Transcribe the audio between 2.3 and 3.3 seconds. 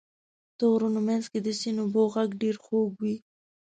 ډېر خوږ دی.